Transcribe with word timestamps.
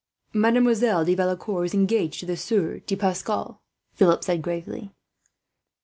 "Mademoiselle 0.33 1.05
de 1.05 1.13
Valecourt 1.13 1.63
is 1.67 1.73
engaged 1.75 2.19
to 2.21 2.25
the 2.25 2.35
Sieur 2.35 2.79
de 2.79 2.95
Pascal," 2.95 3.61
Philip 3.93 4.23
said 4.23 4.41
gravely. 4.41 4.95